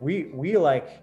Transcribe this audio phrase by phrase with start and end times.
[0.00, 1.02] we we like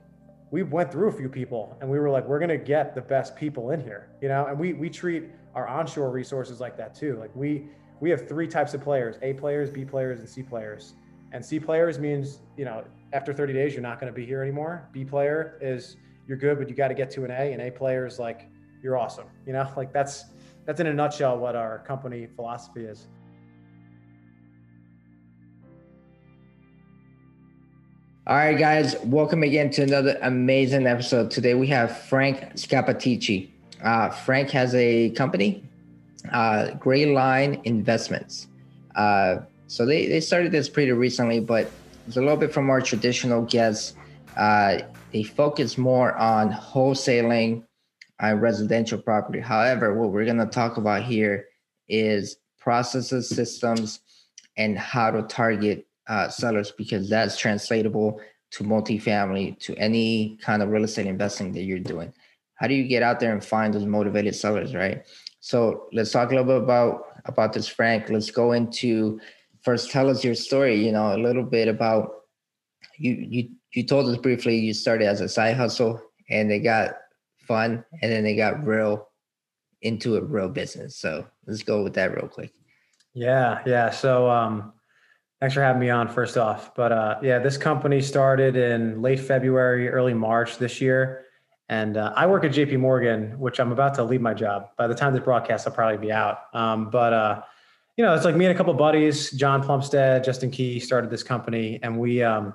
[0.50, 3.36] we went through a few people and we were like we're to get the best
[3.36, 4.48] people in here you know?
[4.48, 7.18] And we we treat our onshore resources like that too.
[7.20, 7.68] Like we
[8.00, 10.96] we have three types of players a players b players and c players.
[11.32, 12.84] And c players means you know
[13.14, 14.90] after 30 days you're not going to be here anymore.
[14.92, 17.72] B player is you're good but you got to get to an a and a
[17.72, 18.50] player is like
[18.82, 19.72] you're awesome you know?
[19.78, 20.26] Like that's
[20.66, 23.08] that's in a nutshell what our company philosophy is
[28.28, 31.32] All right, guys, welcome again to another amazing episode.
[31.32, 33.50] Today we have Frank Scappaticci.
[33.82, 35.64] Uh, Frank has a company,
[36.34, 38.48] uh, Gray Line Investments.
[38.96, 39.38] Uh,
[39.68, 41.72] so they, they started this pretty recently, but
[42.06, 43.96] it's a little bit from our traditional guests.
[44.36, 44.80] Uh,
[45.14, 47.64] they focus more on wholesaling
[48.20, 49.40] and residential property.
[49.40, 51.46] However, what we're going to talk about here
[51.88, 54.02] is processes, systems,
[54.58, 58.20] and how to target uh, sellers because that's translatable
[58.52, 62.14] to multifamily, to any kind of real estate investing that you're doing.
[62.56, 65.06] How do you get out there and find those motivated sellers, right?
[65.40, 68.10] So let's talk a little bit about about this, Frank.
[68.10, 69.20] Let's go into
[69.62, 69.92] first.
[69.92, 70.84] Tell us your story.
[70.84, 72.10] You know, a little bit about
[72.98, 73.14] you.
[73.14, 74.58] You you told us briefly.
[74.58, 76.96] You started as a side hustle, and they got
[77.48, 79.08] fun, and then they got real
[79.82, 80.98] into a real business.
[80.98, 82.52] So let's go with that real quick.
[83.14, 83.90] Yeah, yeah.
[83.90, 84.74] So um,
[85.40, 86.74] Thanks for having me on first off.
[86.74, 91.26] But uh, yeah, this company started in late February, early March this year.
[91.70, 94.70] And uh, I work at JP Morgan, which I'm about to leave my job.
[94.78, 96.40] By the time this broadcast, I'll probably be out.
[96.54, 97.42] Um, but, uh,
[97.98, 101.24] you know, it's like me and a couple buddies, John Plumstead, Justin Key started this
[101.24, 101.80] company.
[101.84, 102.54] And we, um,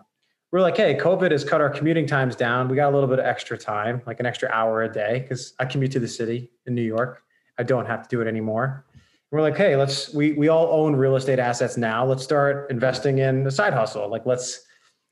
[0.50, 2.68] we're like, hey, COVID has cut our commuting times down.
[2.68, 5.54] We got a little bit of extra time, like an extra hour a day, because
[5.60, 7.22] I commute to the city in New York.
[7.58, 8.86] I don't have to do it anymore
[9.32, 12.04] we're like, hey, let's we we all own real estate assets now.
[12.04, 14.08] Let's start investing in a side hustle.
[14.08, 14.60] Like let's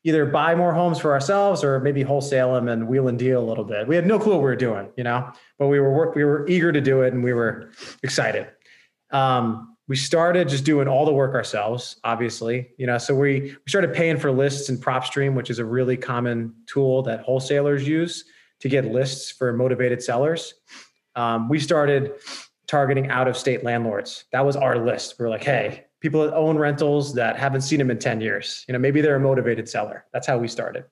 [0.05, 3.47] either buy more homes for ourselves or maybe wholesale them and wheel and deal a
[3.47, 3.89] little bit.
[3.89, 6.25] We had no clue what we were doing, you know, but we were work, we
[6.25, 7.71] were eager to do it and we were
[8.03, 8.49] excited.
[9.11, 13.69] Um, we started just doing all the work ourselves, obviously, you know, so we, we
[13.69, 18.25] started paying for lists in PropStream, which is a really common tool that wholesalers use
[18.61, 20.55] to get lists for motivated sellers.
[21.17, 22.13] Um, we started
[22.71, 24.27] targeting out of state landlords.
[24.31, 25.17] That was our list.
[25.19, 28.65] We were like, hey, people that own rentals that haven't seen them in 10 years.
[28.69, 30.07] You know, maybe they're a motivated seller.
[30.13, 30.85] That's how we started.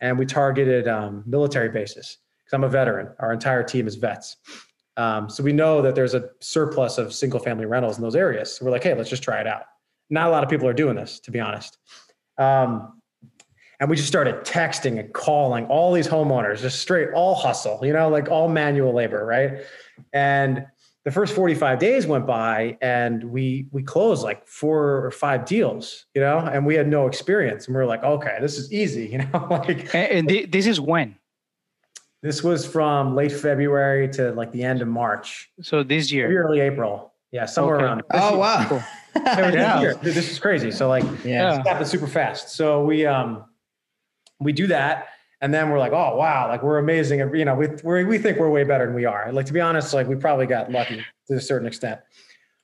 [0.00, 3.10] And we targeted um, military bases because I'm a veteran.
[3.18, 4.38] Our entire team is vets.
[4.96, 8.56] Um, so we know that there's a surplus of single family rentals in those areas.
[8.56, 9.64] So we're like, hey, let's just try it out.
[10.08, 11.76] Not a lot of people are doing this, to be honest.
[12.38, 13.00] Um,
[13.78, 17.92] and we just started texting and calling all these homeowners, just straight all hustle, you
[17.92, 19.64] know, like all manual labor, right?
[20.14, 20.66] And
[21.04, 26.06] the first 45 days went by and we we closed like four or five deals
[26.14, 27.66] you know and we had no experience.
[27.66, 30.80] And we are like okay this is easy you know like and, and this is
[30.80, 31.16] when?
[32.22, 35.50] This was from late february to like the end of march.
[35.62, 36.44] So this year?
[36.44, 37.12] Early april.
[37.32, 37.84] Yeah somewhere okay.
[37.84, 38.02] around.
[38.12, 38.66] Oh wow.
[38.68, 38.82] Cool.
[39.24, 39.94] yeah.
[40.02, 40.70] this is crazy.
[40.70, 41.58] So like yeah.
[41.58, 42.50] it's happened super fast.
[42.50, 43.44] So we um
[44.38, 45.08] we do that
[45.40, 48.38] and then we're like, oh wow, like we're amazing, and you know, we we think
[48.38, 49.32] we're way better than we are.
[49.32, 52.00] Like to be honest, like we probably got lucky to a certain extent.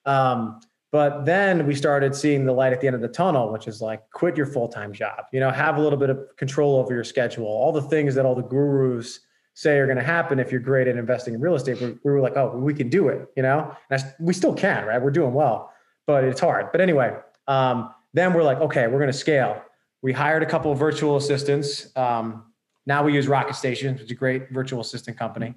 [0.05, 0.61] Um,
[0.93, 3.81] but then we started seeing the light at the end of the tunnel, which is
[3.83, 5.25] like quit your full time job.
[5.33, 7.47] You know, have a little bit of control over your schedule.
[7.47, 9.21] All the things that all the gurus
[9.55, 11.81] say are going to happen if you're great at investing in real estate.
[11.81, 13.29] We, we were like, oh, we can do it.
[13.37, 15.01] You know, and I, we still can, right?
[15.01, 15.73] We're doing well,
[16.07, 16.71] but it's hard.
[16.73, 17.17] But anyway,
[17.49, 19.63] um, then we're like, okay, we're going to scale.
[20.03, 21.95] We hired a couple of virtual assistants.
[21.97, 22.45] Um,
[22.87, 25.55] now we use Rocket Station, which is a great virtual assistant company.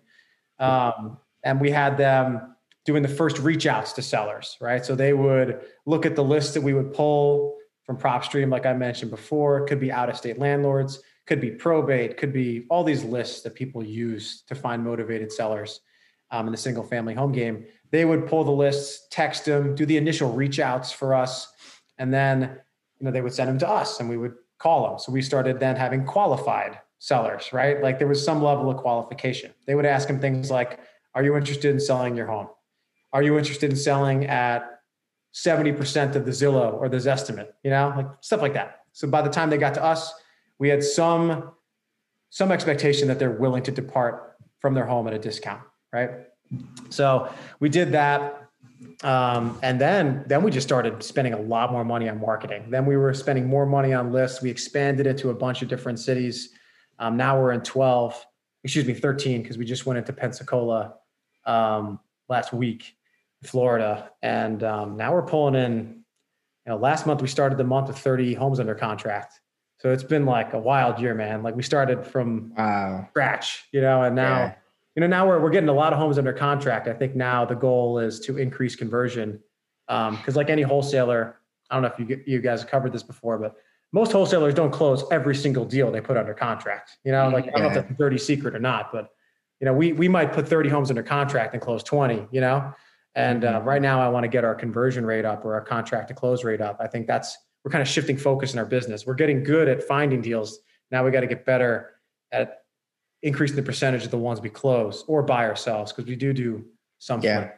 [0.57, 4.83] Um, and we had them doing the first reach outs to sellers, right?
[4.83, 8.73] So they would look at the list that we would pull from PropStream, like I
[8.73, 9.59] mentioned before.
[9.59, 13.41] It could be out of state landlords, could be probate, could be all these lists
[13.41, 15.81] that people use to find motivated sellers
[16.31, 17.65] um, in the single family home game.
[17.91, 21.47] They would pull the lists, text them, do the initial reach outs for us,
[21.97, 22.57] and then
[22.99, 24.99] you know they would send them to us and we would call them.
[24.99, 27.81] So we started then having qualified sellers, right?
[27.81, 29.51] Like there was some level of qualification.
[29.65, 30.79] They would ask them things like,
[31.15, 32.47] Are you interested in selling your home?
[33.11, 34.81] Are you interested in selling at
[35.33, 37.49] 70% of the Zillow or the Zestimate?
[37.63, 38.81] You know, like stuff like that.
[38.93, 40.13] So by the time they got to us,
[40.59, 41.51] we had some
[42.31, 45.61] some expectation that they're willing to depart from their home at a discount,
[45.91, 46.11] right?
[46.89, 48.35] So we did that.
[49.03, 52.69] Um, and then then we just started spending a lot more money on marketing.
[52.69, 54.41] Then we were spending more money on lists.
[54.41, 56.53] We expanded it to a bunch of different cities.
[56.99, 58.25] Um, now we're in 12,
[58.63, 60.95] excuse me, 13, because we just went into Pensacola
[61.45, 62.95] um, last week,
[63.43, 64.11] Florida.
[64.21, 66.03] And um, now we're pulling in,
[66.65, 69.39] you know, last month we started the month with 30 homes under contract.
[69.79, 71.41] So it's been like a wild year, man.
[71.41, 73.07] Like we started from wow.
[73.11, 74.55] scratch, you know, and now, yeah.
[74.95, 76.89] you know, now we're, we're getting a lot of homes under contract.
[76.89, 79.39] I think now the goal is to increase conversion.
[79.87, 81.37] Um, cause like any wholesaler,
[81.69, 83.55] I don't know if you you guys have covered this before, but
[83.91, 86.97] most wholesalers don't close every single deal they put under contract.
[87.03, 89.09] You know, like I don't know if that's a dirty secret or not, but
[89.59, 92.73] you know, we we might put 30 homes under contract and close 20, you know.
[93.15, 93.67] And uh, mm-hmm.
[93.67, 96.43] right now, I want to get our conversion rate up or our contract to close
[96.43, 96.77] rate up.
[96.79, 99.05] I think that's we're kind of shifting focus in our business.
[99.05, 100.59] We're getting good at finding deals.
[100.91, 101.91] Now we got to get better
[102.31, 102.59] at
[103.21, 106.65] increasing the percentage of the ones we close or buy ourselves because we do do
[106.99, 107.21] some.
[107.21, 107.51] Yeah.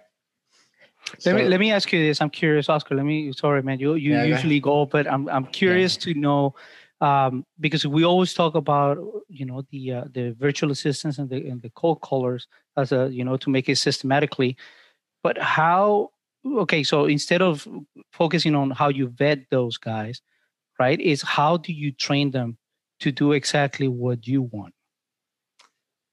[1.26, 2.22] Let me let me ask you this.
[2.22, 2.96] I'm curious, Oscar.
[2.96, 3.32] Let me.
[3.34, 3.80] Sorry, man.
[3.80, 6.14] You you yeah, usually go, but I'm I'm curious yeah.
[6.14, 6.56] to know
[7.02, 8.98] um, because we always talk about
[9.28, 12.48] you know the uh, the virtual assistants and the and the cold callers
[12.78, 14.56] as a you know to make it systematically,
[15.24, 16.12] but how?
[16.46, 17.68] Okay, so instead of
[18.12, 20.22] focusing on how you vet those guys,
[20.80, 22.58] right, is how do you train them
[23.00, 24.74] to do exactly what you want?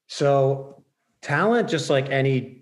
[0.06, 0.82] So
[1.22, 2.57] talent, just like any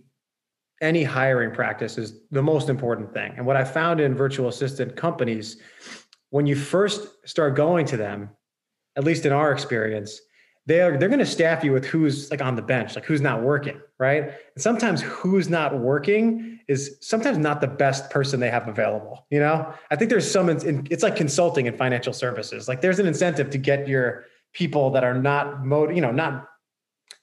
[0.80, 3.32] any hiring practice is the most important thing.
[3.36, 5.56] And what I found in virtual assistant companies,
[6.30, 8.30] when you first start going to them,
[8.96, 10.20] at least in our experience,
[10.66, 13.20] they are they're going to staff you with who's like on the bench, like who's
[13.20, 14.24] not working, right?
[14.24, 19.26] And sometimes who's not working is sometimes not the best person they have available.
[19.30, 20.48] You know, I think there's some.
[20.48, 22.66] It's like consulting in financial services.
[22.66, 26.48] Like there's an incentive to get your people that are not mode, you know, not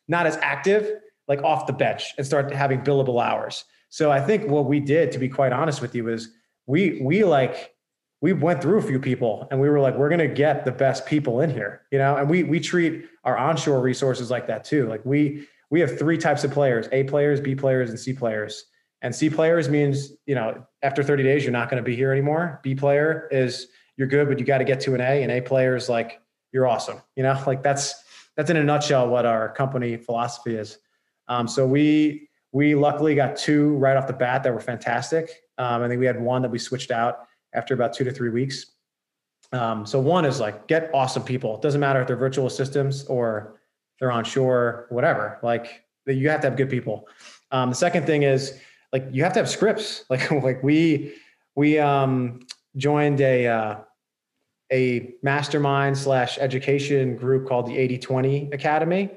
[0.08, 0.90] not as active
[1.28, 3.66] like off the bench and start having billable hours.
[3.90, 6.30] So I think what we did, to be quite honest with you, is
[6.66, 7.74] we we like
[8.22, 11.06] we went through a few people and we were like, we're gonna get the best
[11.06, 12.16] people in here, you know.
[12.16, 14.88] And we we treat our onshore resources like that too.
[14.88, 18.66] Like we we have three types of players: A players, B players, and C players.
[19.02, 22.12] And C players means you know after 30 days you're not going to be here
[22.12, 22.60] anymore.
[22.64, 23.68] B player is
[23.98, 25.24] you're good, but you got to get to an A.
[25.24, 26.22] And A player is like
[26.52, 27.02] you're awesome.
[27.16, 28.04] You know, like that's
[28.36, 30.78] that's in a nutshell what our company philosophy is.
[31.28, 35.30] Um, so we we luckily got two right off the bat that were fantastic.
[35.58, 38.30] Um, I think we had one that we switched out after about two to three
[38.30, 38.68] weeks.
[39.52, 41.56] Um, so one is like get awesome people.
[41.56, 43.60] It doesn't matter if they're virtual assistants or
[44.00, 45.40] they're onshore, whatever.
[45.44, 47.08] Like you have to have good people.
[47.52, 48.60] Um, the second thing is
[48.92, 50.06] like you have to have scripts.
[50.10, 51.14] Like like we
[51.56, 52.42] we um,
[52.76, 53.76] joined a uh,
[54.72, 59.10] a mastermind slash education group called the 8020 Academy.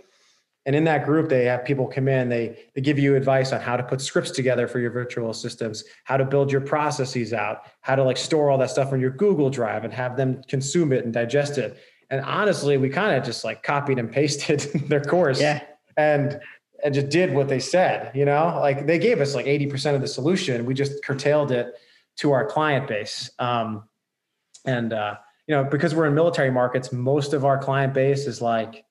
[0.66, 3.60] And in that group, they have people come in, they, they give you advice on
[3.60, 7.62] how to put scripts together for your virtual systems, how to build your processes out,
[7.82, 10.92] how to like store all that stuff on your Google Drive and have them consume
[10.92, 11.78] it and digest it.
[12.10, 15.62] And honestly, we kind of just like copied and pasted their course yeah.
[15.96, 16.40] and
[16.84, 20.00] and just did what they said, you know, like they gave us like 80% of
[20.00, 20.66] the solution.
[20.66, 21.74] We just curtailed it
[22.16, 23.30] to our client base.
[23.38, 23.84] Um,
[24.64, 25.16] and, uh,
[25.46, 28.84] you know, because we're in military markets, most of our client base is like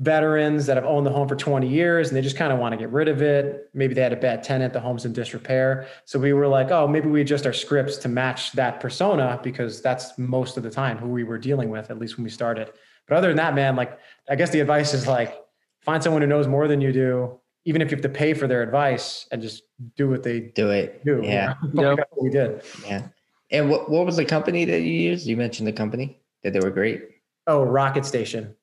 [0.00, 2.72] veterans that have owned the home for 20 years and they just kind of want
[2.72, 3.70] to get rid of it.
[3.74, 5.86] Maybe they had a bad tenant, the home's in disrepair.
[6.04, 9.80] So we were like, oh, maybe we adjust our scripts to match that persona because
[9.80, 12.72] that's most of the time who we were dealing with, at least when we started.
[13.06, 13.98] But other than that, man, like
[14.28, 15.40] I guess the advice is like
[15.82, 18.48] find someone who knows more than you do, even if you have to pay for
[18.48, 19.62] their advice and just
[19.96, 21.04] do what they do it.
[21.04, 21.20] Do.
[21.22, 21.54] Yeah.
[21.74, 22.08] yep.
[22.20, 22.62] we did.
[22.84, 23.08] Yeah.
[23.50, 25.26] And what, what was the company that you used?
[25.26, 27.08] You mentioned the company that they were great.
[27.46, 28.56] Oh, Rocket Station.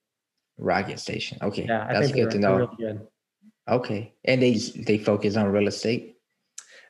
[0.61, 1.37] Rocket Station.
[1.41, 2.55] Okay, yeah, I that's good to know.
[2.55, 3.07] Really good.
[3.67, 6.15] Okay, and they they focus on real estate.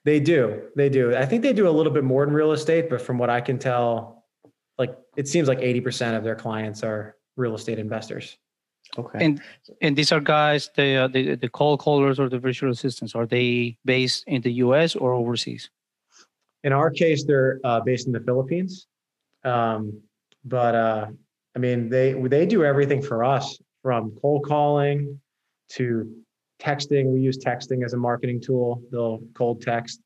[0.04, 0.64] They do.
[0.76, 1.16] They do.
[1.16, 3.40] I think they do a little bit more in real estate, but from what I
[3.40, 4.26] can tell,
[4.78, 8.38] like it seems like eighty percent of their clients are real estate investors.
[8.98, 9.24] Okay.
[9.24, 9.42] And
[9.82, 13.16] and these are guys, the uh, the the call callers or the virtual assistants.
[13.16, 14.96] Are they based in the U.S.
[14.96, 15.70] or overseas?
[16.64, 18.88] In our case, they're uh, based in the Philippines.
[19.44, 20.02] Um,
[20.44, 21.08] but uh,
[21.56, 25.20] I mean, they they do everything for us from cold calling
[25.70, 26.10] to
[26.62, 27.12] texting.
[27.12, 28.82] We use texting as a marketing tool.
[28.92, 30.02] They'll cold text.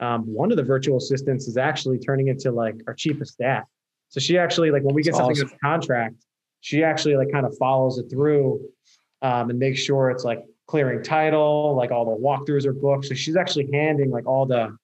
[0.00, 3.64] Um, one of the virtual assistants is actually turning into like our chief of staff.
[4.08, 5.58] So she actually like when we get something awesome.
[5.62, 6.16] contract,
[6.60, 8.60] she actually like kind of follows it through
[9.22, 13.06] um, and makes sure it's like clearing title, like all the walkthroughs are booked.
[13.06, 14.76] So she's actually handing like all the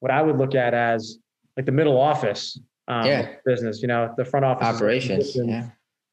[0.00, 1.18] what I would look at as
[1.56, 3.34] like the middle office um, yeah.
[3.44, 5.36] business, you know, the front office operations.
[5.36, 5.68] Yeah.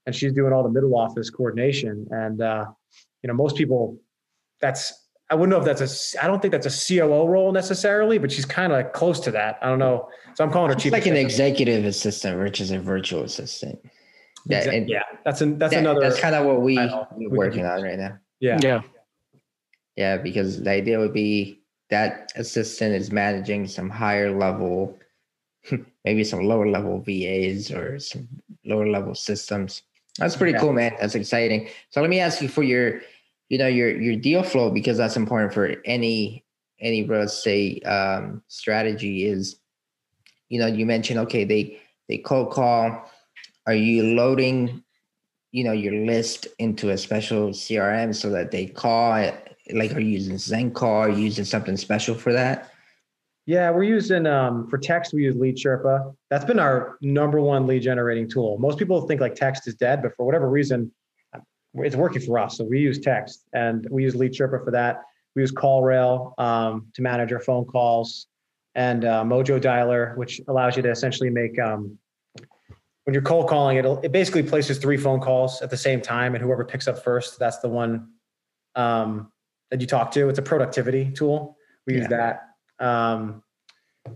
[0.05, 2.07] And she's doing all the middle office coordination.
[2.11, 2.65] And, uh,
[3.23, 3.97] you know, most people,
[4.61, 8.19] that's, I wouldn't know if that's a, I don't think that's a COO role necessarily,
[8.19, 9.57] but she's kind of close to that.
[9.61, 10.07] I don't know.
[10.35, 10.91] So I'm calling her chief.
[10.91, 11.19] like assistant.
[11.19, 13.79] an executive assistant, which is a virtual assistant.
[14.47, 14.69] Yeah.
[14.69, 15.01] and yeah.
[15.23, 16.01] That's, an, that's that, another.
[16.01, 18.19] That's kind of what we, we're working on right now.
[18.39, 18.59] Yeah.
[18.61, 18.81] Yeah.
[19.95, 20.17] Yeah.
[20.17, 24.99] Because the idea would be that assistant is managing some higher level
[26.05, 28.27] maybe some lower level VAs or some
[28.65, 29.83] lower level systems.
[30.17, 30.59] That's pretty yeah.
[30.59, 30.95] cool, man.
[30.99, 31.69] That's exciting.
[31.89, 33.01] So let me ask you for your,
[33.49, 36.45] you know, your your deal flow because that's important for any
[36.79, 39.25] any real estate um, strategy.
[39.25, 39.57] Is
[40.49, 43.09] you know you mentioned okay they they cold call.
[43.67, 44.83] Are you loading,
[45.51, 49.31] you know, your list into a special CRM so that they call?
[49.71, 50.83] Like, are you using ZenCall?
[50.83, 52.71] Are you using something special for that?
[53.45, 55.13] Yeah, we're using um, for text.
[55.13, 56.15] We use Lead Sherpa.
[56.29, 58.57] That's been our number one lead generating tool.
[58.57, 60.91] Most people think like text is dead, but for whatever reason,
[61.75, 62.57] it's working for us.
[62.57, 65.01] So we use text, and we use Lead Sherpa for that.
[65.35, 68.27] We use CallRail um, to manage our phone calls,
[68.73, 71.99] and uh, Mojo Dialer, which allows you to essentially make um,
[73.05, 76.33] when you're cold calling, it it basically places three phone calls at the same time,
[76.33, 78.09] and whoever picks up first, that's the one
[78.75, 79.31] um,
[79.69, 80.29] that you talk to.
[80.29, 81.57] It's a productivity tool.
[81.85, 81.99] We yeah.
[81.99, 82.44] use that.
[82.79, 83.43] Um,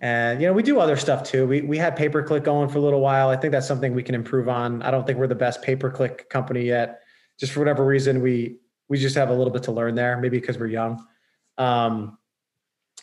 [0.02, 1.48] and you know, we do other stuff too.
[1.48, 3.30] We we had pay per click going for a little while.
[3.30, 4.82] I think that's something we can improve on.
[4.84, 7.02] I don't think we're the best pay per click company yet.
[7.40, 10.18] Just for whatever reason, we we just have a little bit to learn there.
[10.18, 11.04] Maybe because we're young.
[11.58, 12.18] Um,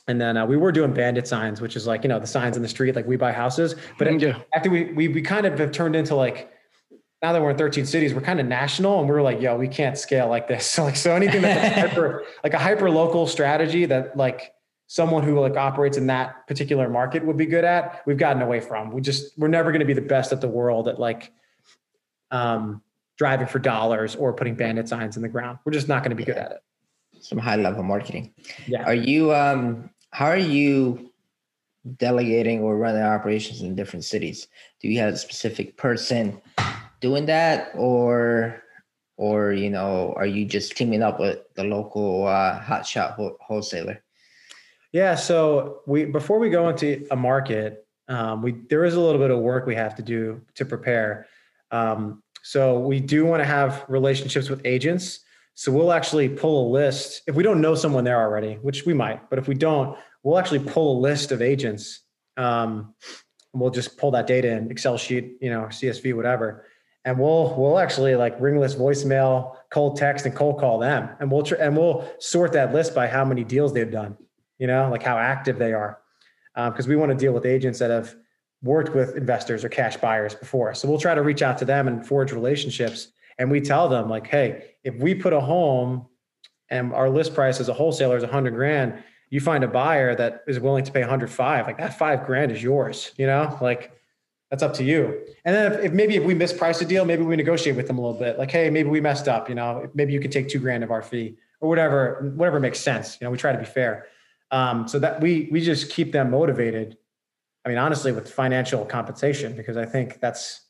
[0.08, 2.56] and then uh, we were doing bandit signs, which is like you know the signs
[2.56, 3.74] in the street, like we buy houses.
[3.98, 4.38] But yeah.
[4.54, 6.52] after we we we kind of have turned into like
[7.22, 9.56] now that we're in 13 cities, we're kind of national, and we are like, yo,
[9.56, 10.66] we can't scale like this.
[10.66, 14.52] So like so anything that's hyper like a hyper local strategy that like
[14.86, 18.60] someone who like operates in that particular market would be good at we've gotten away
[18.60, 18.92] from.
[18.92, 21.32] We just we're never going to be the best at the world at like
[22.30, 22.82] um,
[23.16, 25.58] driving for dollars or putting bandit signs in the ground.
[25.64, 26.62] We're just not going to be good at it.
[27.20, 28.34] Some high level marketing.
[28.66, 28.84] Yeah.
[28.84, 31.10] Are you um how are you
[31.98, 34.48] delegating or running operations in different cities?
[34.80, 36.40] Do you have a specific person
[37.00, 38.62] doing that or
[39.16, 44.02] or you know are you just teaming up with the local uh, hot hotshot wholesaler
[44.96, 45.14] yeah.
[45.14, 49.30] So we before we go into a market, um, we there is a little bit
[49.30, 51.26] of work we have to do to prepare.
[51.70, 55.20] Um, so we do want to have relationships with agents.
[55.52, 58.94] So we'll actually pull a list if we don't know someone there already, which we
[58.94, 59.28] might.
[59.28, 62.00] But if we don't, we'll actually pull a list of agents.
[62.38, 62.94] Um,
[63.52, 66.64] we'll just pull that data in Excel sheet, you know, CSV, whatever,
[67.04, 71.42] and we'll we'll actually like ringless voicemail, cold text, and cold call them, and we'll
[71.42, 74.16] tr- and we'll sort that list by how many deals they've done
[74.58, 75.98] you know, like how active they are.
[76.54, 78.14] Because um, we want to deal with agents that have
[78.62, 80.74] worked with investors or cash buyers before.
[80.74, 83.08] So we'll try to reach out to them and forge relationships.
[83.38, 86.06] And we tell them, like, hey, if we put a home
[86.70, 90.44] and our list price as a wholesaler is 100 grand, you find a buyer that
[90.46, 93.92] is willing to pay 105, like that five grand is yours, you know, like
[94.50, 95.20] that's up to you.
[95.44, 97.98] And then if, if, maybe if we misprice a deal, maybe we negotiate with them
[97.98, 98.38] a little bit.
[98.38, 99.48] Like, hey, maybe we messed up.
[99.48, 102.32] You know, maybe you can take two grand of our fee or whatever.
[102.36, 103.18] Whatever makes sense.
[103.20, 104.06] You know, we try to be fair.
[104.50, 106.96] Um, so that we we just keep them motivated.
[107.64, 110.66] I mean, honestly, with financial compensation, because I think that's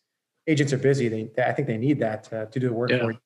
[0.47, 1.09] agents are busy.
[1.09, 2.99] They, they I think they need that to, to do the work yeah.
[2.99, 3.19] for you.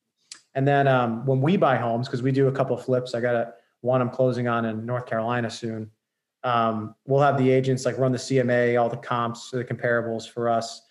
[0.54, 3.20] And then um, when we buy homes, because we do a couple of flips, I
[3.20, 5.90] got a one I'm closing on in North Carolina soon.
[6.42, 10.48] Um, we'll have the agents like run the CMA, all the comps, the comparables for
[10.48, 10.82] us,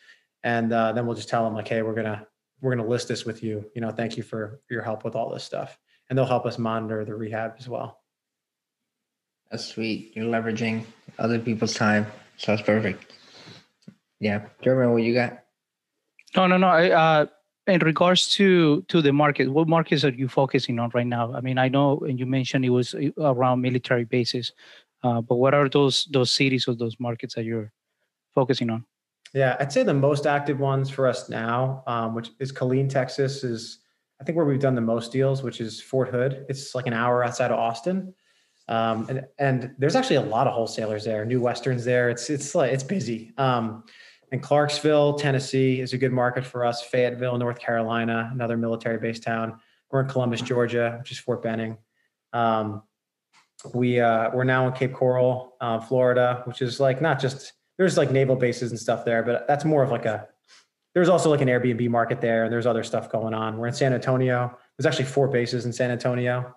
[0.44, 2.26] and uh, then we'll just tell them like, hey, we're gonna
[2.62, 3.66] we're gonna list this with you.
[3.74, 5.78] You know, thank you for your help with all this stuff,
[6.10, 7.99] and they'll help us monitor the rehab as well.
[9.52, 10.14] That's sweet.
[10.16, 10.86] You're leveraging
[11.18, 12.06] other people's time.
[12.38, 13.14] So that's perfect.
[14.20, 14.46] Yeah.
[14.62, 15.44] Jeremy, what you got?
[16.36, 16.68] No, no, no.
[16.68, 17.26] I, uh,
[17.68, 21.34] in regards to to the market, what markets are you focusing on right now?
[21.34, 24.52] I mean, I know, and you mentioned it was uh, around military bases,
[25.04, 27.72] uh, but what are those those cities or those markets that you're
[28.34, 28.86] focusing on?
[29.34, 33.44] Yeah, I'd say the most active ones for us now, um, which is Killeen, Texas,
[33.44, 33.80] is
[34.20, 36.46] I think where we've done the most deals, which is Fort Hood.
[36.50, 38.14] It's like an hour outside of Austin.
[38.70, 42.10] Um, and, and there's actually a lot of wholesalers there, new Westerns there.
[42.10, 43.34] It's, it's it's busy.
[43.38, 43.84] Um,
[44.32, 46.84] and Clarksville, Tennessee is a good market for us.
[46.84, 49.60] Fayetteville, North Carolina, another military based town.
[49.90, 51.78] We're in Columbus, Georgia, which is Fort Benning.
[52.32, 52.84] Um,
[53.74, 57.98] we, uh, we're now in Cape Coral, uh, Florida, which is like, not just, there's
[57.98, 60.28] like naval bases and stuff there, but that's more of like a,
[60.94, 63.58] there's also like an Airbnb market there and there's other stuff going on.
[63.58, 64.56] We're in San Antonio.
[64.78, 66.56] There's actually four bases in San Antonio.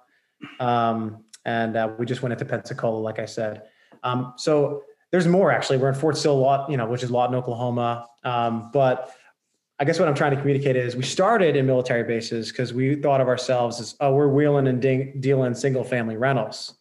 [0.61, 3.63] Um, and uh, we just went into Pensacola, like I said.
[4.03, 5.79] Um, so there's more actually.
[5.79, 8.07] We're in Fort Sill, you know, which is Lawton, Oklahoma.
[8.25, 9.15] Um, but
[9.79, 12.95] I guess what I'm trying to communicate is we started in military bases because we
[12.95, 16.75] thought of ourselves as, oh, we're wheeling and ding, dealing single family rentals.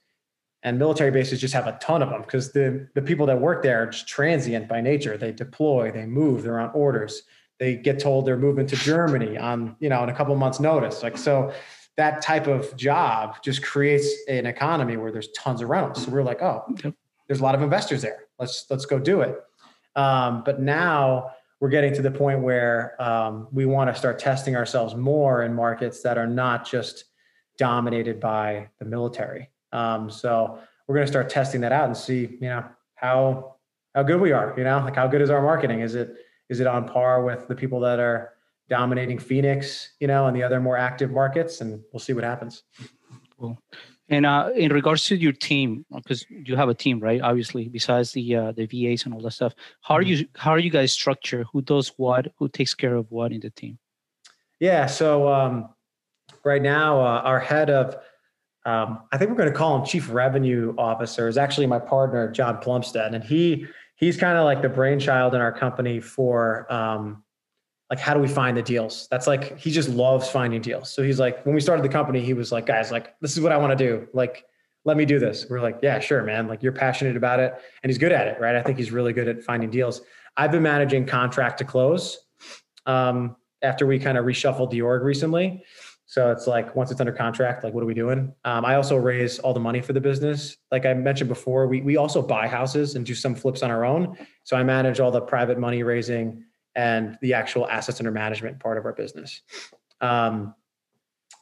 [0.63, 3.63] And military bases just have a ton of them because the, the people that work
[3.63, 5.17] there are just transient by nature.
[5.17, 7.23] They deploy, they move, they're on orders.
[7.57, 11.01] They get told they're moving to Germany on, you know, in a couple months notice.
[11.01, 11.51] Like, so
[11.97, 16.03] that type of job just creates an economy where there's tons of rentals.
[16.03, 16.65] So we're like, oh,
[17.27, 18.25] there's a lot of investors there.
[18.39, 19.37] Let's let's go do it.
[19.95, 24.55] Um, but now we're getting to the point where um, we want to start testing
[24.55, 27.05] ourselves more in markets that are not just
[27.57, 29.49] dominated by the military.
[29.71, 33.55] Um, so we're going to start testing that out and see, you know, how
[33.93, 34.53] how good we are.
[34.57, 35.81] You know, like how good is our marketing?
[35.81, 36.15] Is it
[36.49, 38.33] is it on par with the people that are
[38.71, 41.61] dominating Phoenix, you know, and the other more active markets?
[41.61, 42.63] And we'll see what happens.
[43.37, 43.59] Cool.
[44.07, 47.21] And uh, in regards to your team, because you have a team, right?
[47.21, 50.21] Obviously, besides the uh, the VAs and all that stuff, how are mm-hmm.
[50.21, 51.45] you how are you guys structured?
[51.51, 52.31] Who does what?
[52.37, 53.77] Who takes care of what in the team?
[54.59, 54.85] Yeah.
[54.85, 55.69] So um,
[56.43, 57.95] right now, uh, our head of
[58.65, 62.31] um, I think we're going to call him chief revenue officer is actually my partner
[62.31, 67.23] John Plumstead, and he he's kind of like the brainchild in our company for um,
[67.91, 69.09] like how do we find the deals?
[69.11, 70.89] That's like he just loves finding deals.
[70.89, 73.41] So he's like when we started the company he was like guys like this is
[73.41, 74.07] what i want to do.
[74.13, 74.45] Like
[74.85, 75.45] let me do this.
[75.49, 76.47] We're like yeah sure man.
[76.47, 78.55] Like you're passionate about it and he's good at it right?
[78.55, 80.01] I think he's really good at finding deals.
[80.37, 82.17] I've been managing contract to close
[82.85, 85.63] um, after we kind of reshuffled the org recently.
[86.05, 88.33] So it's like once it's under contract like what are we doing?
[88.45, 90.55] Um, i also raise all the money for the business.
[90.71, 93.83] Like i mentioned before we, we also buy houses and do some flips on our
[93.83, 94.15] own.
[94.45, 96.45] So i manage all the private money raising
[96.75, 99.41] and the actual assets under management part of our business.
[99.99, 100.55] Um,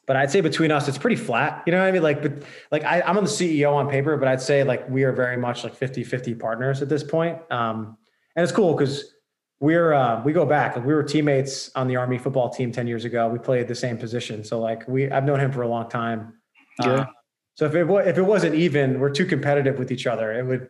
[0.10, 1.62] but I'd say between us, it's pretty flat.
[1.68, 2.02] You know what I mean?
[2.02, 5.04] Like, but like I, am on the CEO on paper, but I'd say like we
[5.04, 7.38] are very much like 50, 50 partners at this point.
[7.52, 7.96] Um,
[8.36, 9.14] and it's cool because
[9.60, 12.88] we're, uh, we go back, like we were teammates on the army football team 10
[12.88, 13.30] years ago.
[13.30, 14.44] We played the same position.
[14.44, 16.34] So like we, I've known him for a long time.
[16.82, 16.92] Yeah.
[16.92, 17.06] Uh,
[17.54, 20.34] so if it, if it wasn't even, we're too competitive with each other.
[20.34, 20.70] It would,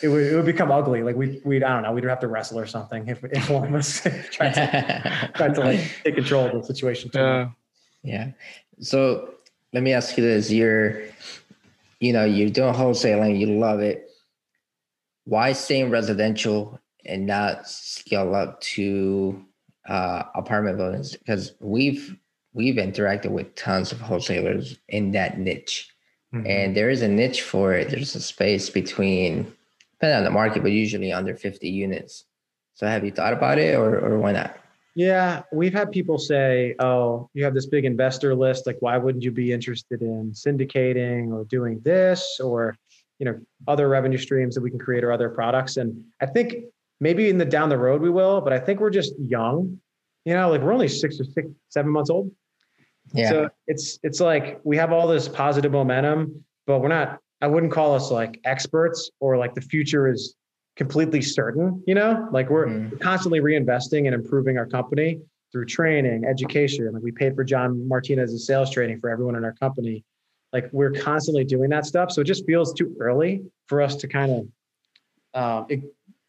[0.00, 1.02] it would it would become ugly.
[1.02, 3.68] Like we we I don't know, we'd have to wrestle or something if if one
[3.68, 7.10] of us tried to tried to like take control of the situation.
[7.12, 7.50] Yeah.
[8.02, 8.30] Yeah.
[8.80, 9.34] So
[9.72, 11.02] let me ask you this: You're,
[12.00, 14.08] you know, you're doing wholesaling, you love it.
[15.24, 19.44] Why stay in residential and not scale up to
[19.88, 21.16] uh, apartment buildings?
[21.16, 22.16] Because we've
[22.54, 25.88] we've interacted with tons of wholesalers in that niche.
[26.34, 26.46] Mm-hmm.
[26.46, 27.90] And there is a niche for it.
[27.90, 29.52] There's a space between
[30.02, 32.24] depending on the market, but usually under 50 units.
[32.74, 34.56] So have you thought about it or, or why not?
[34.96, 38.66] Yeah, we've had people say, oh, you have this big investor list.
[38.66, 42.76] Like, why wouldn't you be interested in syndicating or doing this or,
[43.20, 43.38] you know,
[43.68, 45.76] other revenue streams that we can create or other products?
[45.76, 46.64] And I think
[47.00, 49.78] maybe in the down the road we will, but I think we're just young.
[50.24, 52.30] You know, like we're only six or six, seven months old.
[53.14, 53.30] Yeah.
[53.30, 57.72] So it's it's like we have all this positive momentum, but we're not I wouldn't
[57.72, 60.36] call us like experts or like the future is
[60.76, 62.28] completely certain, you know?
[62.32, 62.96] Like we're mm-hmm.
[62.98, 66.90] constantly reinvesting and improving our company through training, education.
[66.92, 70.04] Like we paid for John Martinez's sales training for everyone in our company.
[70.52, 72.12] Like we're constantly doing that stuff.
[72.12, 74.48] So it just feels too early for us to kind
[75.34, 75.82] of um,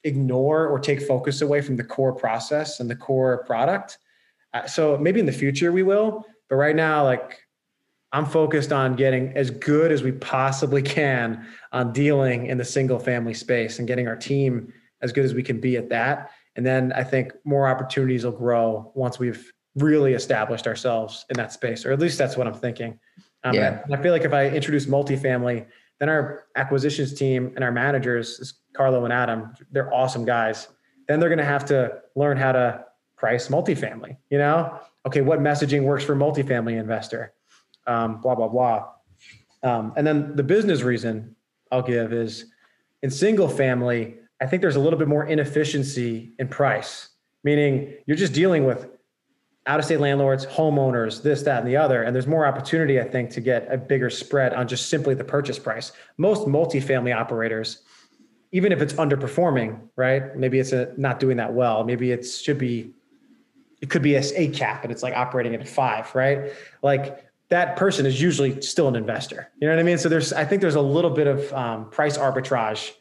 [0.04, 4.00] ignore or take focus away from the core process and the core product.
[4.54, 7.40] Uh, so maybe in the future we will, but right now, like
[8.14, 13.00] I'm focused on getting as good as we possibly can on dealing in the single
[13.00, 14.72] family space and getting our team
[15.02, 16.30] as good as we can be at that.
[16.56, 21.52] And then I think more opportunities will grow once we've really established ourselves in that
[21.52, 23.00] space, or at least that's what I'm thinking.
[23.44, 23.82] Um, yeah.
[23.92, 25.66] I feel like if I introduce multifamily,
[26.00, 30.68] then our acquisitions team and our managers, Carlo and Adam, they're awesome guys.
[31.08, 32.86] Then they're going to have to learn how to
[33.18, 34.18] price multifamily.
[34.30, 37.34] You know, okay, what messaging works for multifamily investor?
[37.88, 38.90] Um, blah, blah, blah.
[39.64, 41.36] Um, and then the business reason
[41.72, 42.46] I'll give is
[43.02, 47.10] in single family, I think there's a little bit more inefficiency in price,
[47.44, 48.88] meaning you're just dealing with
[49.66, 52.04] out of state landlords, homeowners, this, that, and the other.
[52.04, 55.24] And there's more opportunity, I think, to get a bigger spread on just simply the
[55.24, 55.94] purchase price.
[56.18, 57.84] Most multifamily operators,
[58.52, 60.36] even if it's underperforming, right?
[60.36, 61.86] Maybe it's a, not doing that well.
[61.86, 62.94] Maybe it should be,
[63.82, 66.52] it could be a, cap and it's like operating at a five, right?
[66.82, 69.48] Like that person is usually still an investor.
[69.60, 70.00] You know what I mean?
[70.00, 72.92] So there's, I think there's a little bit of um, price arbitrage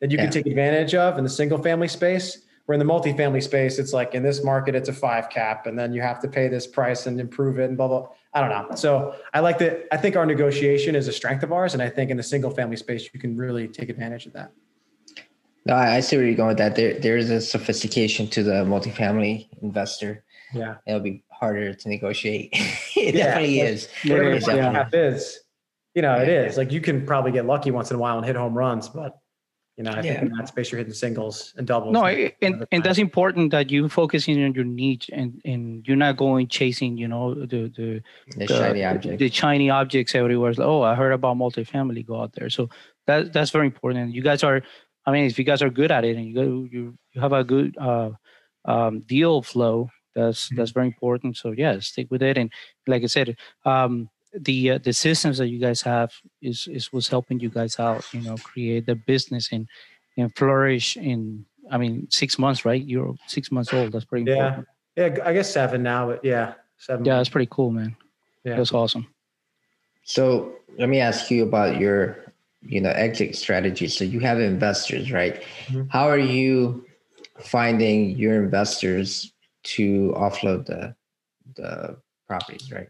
[0.00, 0.24] that you yeah.
[0.24, 2.42] can take advantage of in the single family space.
[2.66, 5.76] Where in the multifamily space, it's like in this market, it's a five cap, and
[5.76, 8.08] then you have to pay this price and improve it and blah blah.
[8.34, 8.76] I don't know.
[8.76, 9.88] So I like that.
[9.90, 12.50] I think our negotiation is a strength of ours, and I think in the single
[12.50, 14.52] family space, you can really take advantage of that.
[15.66, 16.76] No, I see where you're going with that.
[16.76, 20.22] There, there is a sophistication to the multifamily investor.
[20.54, 22.50] Yeah, it'll be harder to negotiate.
[22.96, 23.88] it yeah, definitely is.
[24.04, 24.88] Whatever it yeah.
[24.92, 25.40] is,
[25.94, 26.22] you know, yeah.
[26.22, 26.56] it is.
[26.56, 29.18] Like you can probably get lucky once in a while and hit home runs, but
[29.76, 31.94] you know, I think in that space you're hitting singles and doubles.
[31.94, 35.96] No, and, and, and that's important that you focusing on your niche and, and you're
[35.96, 38.02] not going chasing, you know, the the,
[38.36, 39.18] the, the shiny objects.
[39.18, 40.52] The shiny objects everywhere.
[40.52, 42.06] Like, oh, I heard about multifamily.
[42.06, 42.50] Go out there.
[42.50, 42.68] So
[43.06, 44.12] that that's very important.
[44.12, 44.62] You guys are
[45.04, 47.32] I mean, if you guys are good at it and you go, you you have
[47.32, 48.10] a good uh,
[48.64, 50.56] um, deal flow, that's mm-hmm.
[50.56, 51.36] that's very important.
[51.36, 52.38] So yeah, stick with it.
[52.38, 52.50] And
[52.86, 57.08] like I said, um, the uh, the systems that you guys have is is was
[57.08, 58.04] helping you guys out.
[58.12, 59.68] You know, create the business and
[60.16, 61.44] and flourish in.
[61.70, 62.82] I mean, six months, right?
[62.82, 63.92] You're six months old.
[63.92, 64.36] That's pretty yeah.
[64.36, 64.68] important.
[64.96, 67.04] Yeah, I guess seven now, but yeah, seven.
[67.04, 67.96] Yeah, that's pretty cool, man.
[68.44, 69.06] Yeah, that's awesome.
[70.04, 73.88] So let me ask you about your, you know, exit strategy.
[73.88, 75.42] So you have investors, right?
[75.68, 75.84] Mm-hmm.
[75.88, 76.84] How are you
[77.38, 79.31] finding your investors
[79.64, 80.94] to offload the
[81.54, 81.96] the
[82.28, 82.88] properties, right?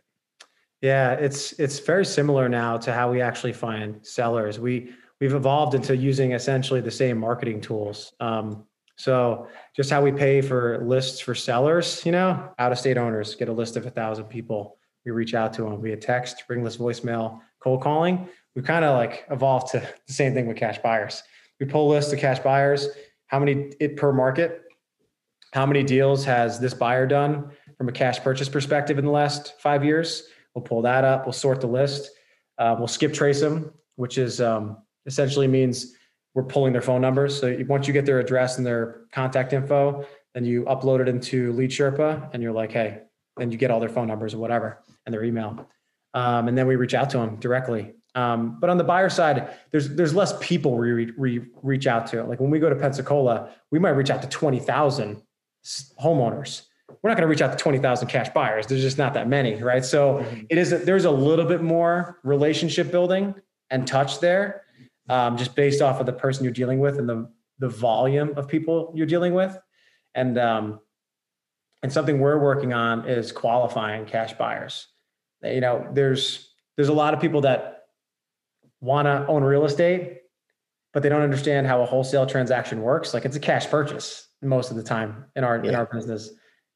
[0.80, 4.58] Yeah, it's it's very similar now to how we actually find sellers.
[4.58, 8.12] We we've evolved into using essentially the same marketing tools.
[8.20, 8.64] Um,
[8.96, 13.34] so just how we pay for lists for sellers, you know, out of state owners
[13.34, 14.78] get a list of a thousand people.
[15.04, 18.28] We reach out to them via text, ringless voicemail, cold calling.
[18.54, 21.22] We kind of like evolved to the same thing with cash buyers.
[21.60, 22.88] We pull lists of cash buyers,
[23.26, 24.62] how many it per market,
[25.52, 29.60] how many deals has this buyer done from a cash purchase perspective in the last
[29.60, 30.24] five years.
[30.54, 31.26] We'll pull that up.
[31.26, 32.10] We'll sort the list.
[32.58, 35.94] Uh, we'll skip trace them, which is um, essentially means
[36.34, 37.38] we're pulling their phone numbers.
[37.38, 41.52] So once you get their address and their contact info, then you upload it into
[41.52, 43.00] Lead Sherpa, and you're like, hey,
[43.36, 45.68] then you get all their phone numbers or whatever and their email,
[46.14, 47.92] um, and then we reach out to them directly.
[48.14, 52.24] Um, but on the buyer side, there's there's less people we, re- reach out to.
[52.24, 55.22] Like when we go to Pensacola, we might reach out to twenty thousand
[56.02, 56.62] homeowners.
[57.02, 58.66] We're not going to reach out to twenty thousand cash buyers.
[58.66, 59.84] There's just not that many, right?
[59.84, 60.42] So mm-hmm.
[60.50, 63.34] it is a, there's a little bit more relationship building
[63.70, 64.62] and touch there
[65.08, 68.48] um, just based off of the person you're dealing with and the the volume of
[68.48, 69.56] people you're dealing with,
[70.14, 70.80] and um,
[71.82, 74.88] and something we're working on is qualifying cash buyers.
[75.42, 77.84] You know, there's there's a lot of people that
[78.80, 80.18] want to own real estate,
[80.92, 83.14] but they don't understand how a wholesale transaction works.
[83.14, 85.70] Like it's a cash purchase most of the time in our yeah.
[85.70, 86.30] in our business.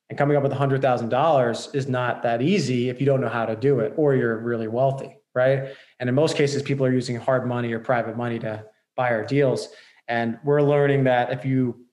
[0.08, 3.20] And coming up with a hundred thousand dollars is not that easy if you don't
[3.20, 5.68] know how to do it or you're really wealthy right?
[6.00, 8.64] And in most cases, people are using hard money or private money to
[8.96, 9.68] buy our deals.
[10.08, 11.84] And we're learning that if you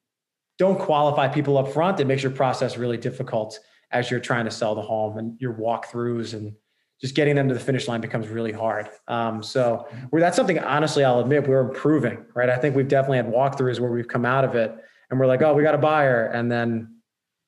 [0.58, 3.60] don't qualify people up front, it makes your process really difficult
[3.92, 6.54] as you're trying to sell the home and your walkthroughs and
[7.02, 8.90] just getting them to the finish line becomes really hard.
[9.10, 12.50] Um, so where that's something honestly, I'll admit we're improving, right?
[12.50, 14.74] I think we've definitely had walkthroughs where we've come out of it
[15.14, 16.26] and we're like, oh, we got a buyer.
[16.26, 16.96] And then,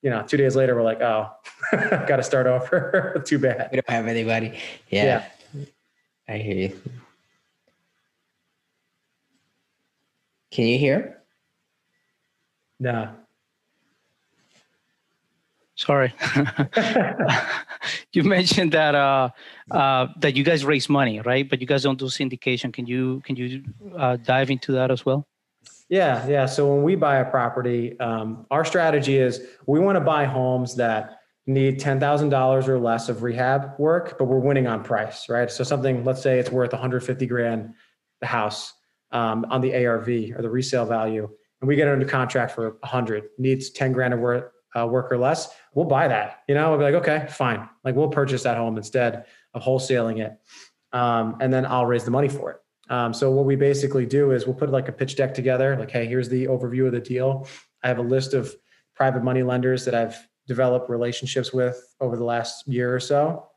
[0.03, 1.31] you know, two days later, we're like, oh,
[1.71, 3.23] got to start over.
[3.25, 3.69] Too bad.
[3.71, 4.59] We don't have anybody.
[4.91, 5.25] Yeah.
[5.55, 5.65] yeah.
[6.29, 6.81] I hear you.
[10.51, 11.23] Can you hear?
[12.79, 13.09] No.
[15.73, 16.13] Sorry.
[18.13, 19.29] you mentioned that uh,
[19.71, 21.49] uh, that you guys raise money, right?
[21.49, 22.71] But you guys don't do syndication.
[22.71, 23.63] Can you can you
[23.97, 25.27] uh, dive into that as well?
[25.89, 26.45] Yeah, yeah.
[26.45, 30.75] So when we buy a property, um, our strategy is we want to buy homes
[30.77, 35.51] that need $10,000 or less of rehab work, but we're winning on price, right?
[35.51, 37.73] So something, let's say it's worth 150 grand,
[38.19, 38.73] the house
[39.11, 41.29] um, on the ARV or the resale value,
[41.61, 45.11] and we get it under contract for 100, needs 10 grand of work, uh, work
[45.11, 46.41] or less, we'll buy that.
[46.47, 47.69] You know, we'll be like, okay, fine.
[47.83, 50.33] Like we'll purchase that home instead of wholesaling it.
[50.91, 52.57] Um, and then I'll raise the money for it.
[52.89, 55.91] Um, so what we basically do is we'll put like a pitch deck together, like,
[55.91, 57.47] hey, here's the overview of the deal.
[57.83, 58.53] I have a list of
[58.95, 60.17] private money lenders that I've
[60.47, 63.47] developed relationships with over the last year or so.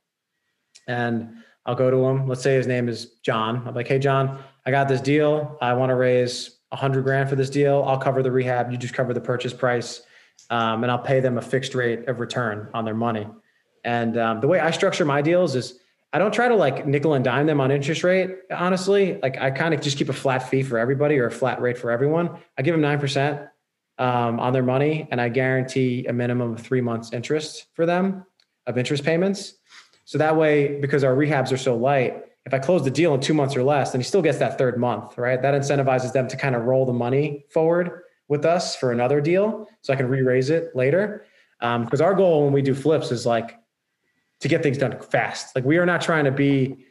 [0.86, 1.36] And
[1.66, 2.26] I'll go to him.
[2.26, 3.62] Let's say his name is John.
[3.66, 5.58] I'm like, hey, John, I got this deal.
[5.60, 7.84] I want to raise a hundred grand for this deal.
[7.86, 8.72] I'll cover the rehab.
[8.72, 10.02] You just cover the purchase price.
[10.50, 13.26] Um, and I'll pay them a fixed rate of return on their money.
[13.84, 15.78] And um, the way I structure my deals is
[16.12, 18.30] I don't try to like nickel and dime them on interest rate.
[18.50, 21.60] Honestly, like I kind of just keep a flat fee for everybody or a flat
[21.60, 22.38] rate for everyone.
[22.56, 23.48] I give them 9%
[23.98, 28.24] um, on their money, and I guarantee a minimum of three months interest for them
[28.66, 29.54] of interest payments.
[30.04, 33.20] So that way, because our rehabs are so light, if I close the deal in
[33.20, 35.40] two months or less, then he still gets that third month, right?
[35.42, 39.66] That incentivizes them to kind of roll the money forward with us for another deal,
[39.82, 41.26] so I can re-raise it later.
[41.60, 43.58] Because um, our goal when we do flips is like
[44.40, 45.54] to get things done fast.
[45.54, 46.84] Like we are not trying to be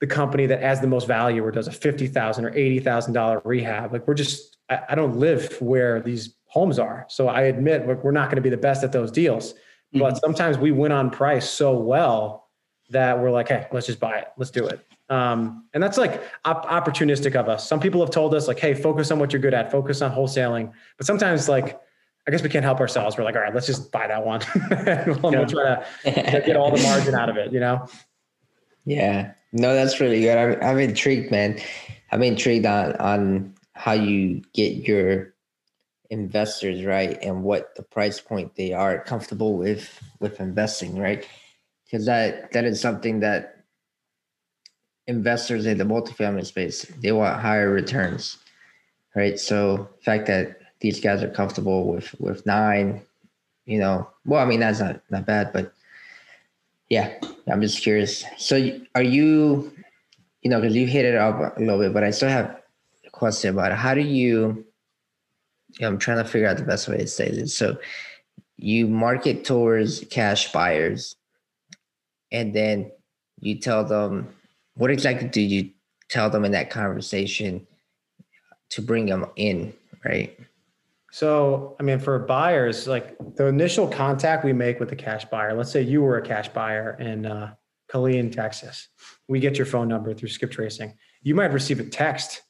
[0.00, 3.12] the company that adds the most value or does a fifty thousand or eighty thousand
[3.14, 3.92] dollar rehab.
[3.92, 7.06] Like we're just I, I don't live where these homes are.
[7.08, 10.00] So I admit we're not going to be the best at those deals, mm-hmm.
[10.00, 12.48] but sometimes we win on price so well
[12.90, 14.28] that we're like, hey, let's just buy it.
[14.38, 14.80] Let's do it.
[15.10, 17.66] Um, and that's like op- opportunistic of us.
[17.66, 20.10] Some people have told us like, hey, focus on what you're good at, focus on
[20.10, 20.72] wholesaling.
[20.96, 21.78] But sometimes like,
[22.28, 23.16] I guess we can't help ourselves.
[23.16, 24.42] We're like, all right, let's just buy that one.
[25.22, 27.86] we'll, we'll try to get all the margin out of it, you know?
[28.84, 30.36] Yeah, no, that's really good.
[30.36, 31.58] I'm, I'm intrigued, man.
[32.12, 35.32] I'm intrigued on, on how you get your
[36.10, 41.28] investors right and what the price point they are comfortable with with investing right
[41.84, 43.64] because that that is something that
[45.06, 48.38] investors in the multifamily space they want higher returns
[49.14, 53.00] right so the fact that these guys are comfortable with with nine
[53.66, 55.72] you know well i mean that's not not bad but
[56.88, 57.14] yeah
[57.50, 58.56] i'm just curious so
[58.94, 59.72] are you
[60.42, 62.60] you know because you hit it up a little bit but i still have
[63.06, 63.78] a question about it.
[63.78, 64.64] how do you
[65.80, 67.56] I'm trying to figure out the best way to say this.
[67.56, 67.78] So
[68.56, 71.16] you market towards cash buyers
[72.32, 72.90] and then
[73.40, 74.28] you tell them
[74.74, 75.70] what exactly do you
[76.08, 77.66] tell them in that conversation
[78.70, 79.72] to bring them in,
[80.04, 80.38] right?
[81.10, 85.54] So, I mean, for buyers, like the initial contact we make with the cash buyer,
[85.54, 87.54] let's say you were a cash buyer in uh,
[87.90, 88.88] Killeen, Texas.
[89.26, 90.94] We get your phone number through skip tracing.
[91.22, 92.42] You might receive a text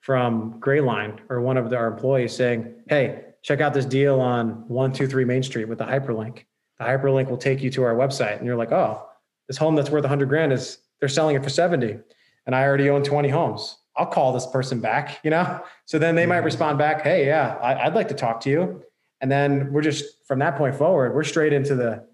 [0.00, 5.24] from Grayline or one of our employees saying, Hey, check out this deal on 123
[5.24, 6.44] Main Street with the hyperlink.
[6.78, 8.38] The hyperlink will take you to our website.
[8.38, 9.08] And you're like, Oh,
[9.46, 11.98] this home that's worth 100 grand is they're selling it for 70.
[12.46, 13.78] And I already own 20 homes.
[13.96, 15.62] I'll call this person back, you know?
[15.84, 16.46] So then they might mm-hmm.
[16.46, 18.82] respond back, Hey, yeah, I, would like to talk to you.
[19.20, 22.04] And then we're just from that point forward, we're straight into the,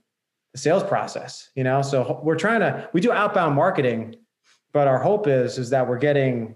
[0.52, 1.82] the sales process, you know?
[1.82, 4.16] So we're trying to, we do outbound marketing,
[4.72, 6.54] but our hope is, is that we're getting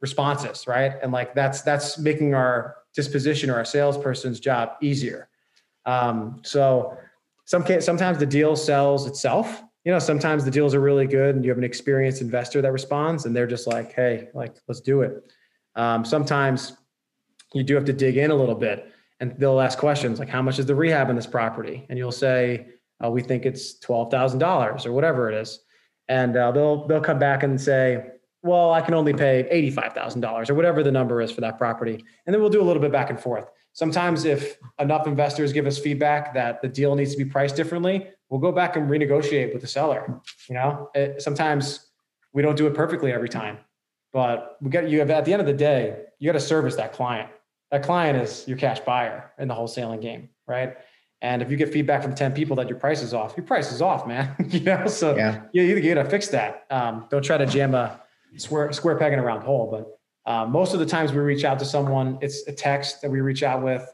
[0.00, 0.92] responses, right?
[1.02, 5.28] And like that's that's making our disposition or our salesperson's job easier.
[5.86, 6.96] Um, so
[7.46, 9.62] some sometimes the deal sells itself.
[9.84, 12.72] You know, sometimes the deals are really good and you have an experienced investor that
[12.72, 15.30] responds and they're just like, hey, like let's do it.
[15.76, 16.76] Um, sometimes
[17.52, 20.42] you do have to dig in a little bit and they'll ask questions like, how
[20.42, 21.86] much is the rehab in this property?
[21.88, 22.66] And you'll say,
[23.00, 25.60] oh, we think it's twelve thousand dollars or whatever it is,
[26.08, 28.04] and uh, they'll they'll come back and say,
[28.42, 32.04] well, I can only pay $85,000 or whatever the number is for that property.
[32.26, 33.48] And then we'll do a little bit back and forth.
[33.72, 38.06] Sometimes if enough investors give us feedback that the deal needs to be priced differently,
[38.34, 40.20] we'll go back and renegotiate with the seller.
[40.48, 41.86] You know, it, sometimes
[42.32, 43.58] we don't do it perfectly every time,
[44.12, 46.74] but we got you have at the end of the day, you got to service
[46.74, 47.30] that client.
[47.70, 50.76] That client is your cash buyer in the wholesaling game, right?
[51.22, 53.70] And if you get feedback from 10 people that your price is off, your price
[53.70, 54.34] is off, man.
[54.48, 55.42] you know, so yeah.
[55.52, 56.66] you, you got to fix that.
[56.70, 58.00] Um, don't try to jam a
[58.36, 59.70] square square peg in a round hole.
[59.70, 63.12] But uh, most of the times we reach out to someone, it's a text that
[63.12, 63.88] we reach out with.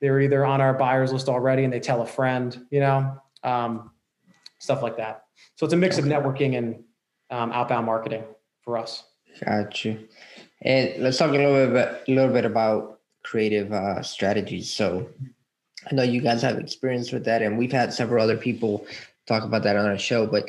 [0.00, 3.90] They're either on our buyers list already and they tell a friend, you know, um,
[4.58, 5.24] stuff like that.
[5.56, 6.82] So it's a mix of networking and
[7.30, 8.24] um, outbound marketing
[8.62, 9.04] for us.
[9.44, 10.08] Got you.
[10.62, 14.72] And let's talk a little bit, a little bit about creative uh, strategies.
[14.72, 15.08] So
[15.90, 18.86] I know you guys have experience with that, and we've had several other people
[19.26, 20.26] talk about that on our show.
[20.26, 20.48] But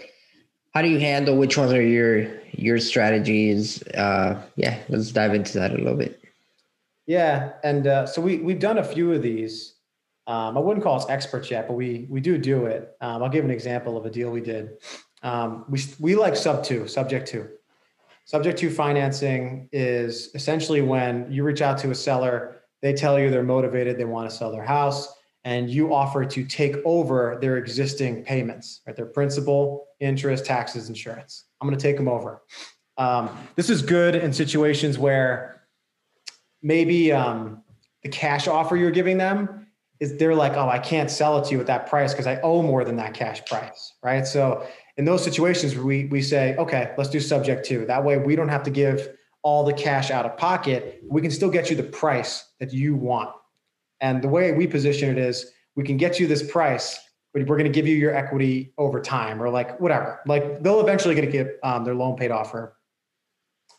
[0.75, 5.57] how do you handle which ones are your your strategies uh yeah let's dive into
[5.57, 6.21] that a little bit
[7.07, 9.74] yeah and uh, so we we've done a few of these
[10.27, 13.29] um, i wouldn't call us experts yet but we we do do it um, i'll
[13.29, 14.71] give an example of a deal we did
[15.23, 17.49] um, we we like sub two subject two.
[18.25, 23.29] subject to financing is essentially when you reach out to a seller they tell you
[23.29, 27.57] they're motivated they want to sell their house and you offer to take over their
[27.57, 28.95] existing payments, right?
[28.95, 31.45] Their principal, interest, taxes, insurance.
[31.61, 32.41] I'm going to take them over.
[32.97, 35.61] Um, this is good in situations where
[36.63, 37.63] maybe um,
[38.01, 39.64] the cash offer you're giving them
[39.99, 42.39] is they're like, oh, I can't sell it to you at that price because I
[42.41, 44.25] owe more than that cash price, right?
[44.27, 47.85] So in those situations, we we say, okay, let's do subject to.
[47.85, 49.09] That way, we don't have to give
[49.41, 51.01] all the cash out of pocket.
[51.07, 53.29] We can still get you the price that you want.
[54.01, 56.99] And the way we position it is we can get you this price,
[57.33, 60.21] but we're going to give you your equity over time or like whatever.
[60.25, 62.74] Like they'll eventually get to get um, their loan paid off or